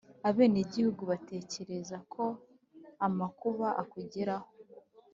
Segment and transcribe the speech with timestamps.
[0.29, 2.23] abenegihugu batekereza ko
[3.07, 4.49] amakuba akugeraho